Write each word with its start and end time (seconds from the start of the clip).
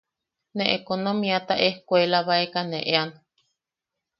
Ne 0.55 0.65
ekonomiata 0.77 1.55
ejkuelabaeka 1.67 2.59
ne 2.71 2.79
ean. 2.95 3.09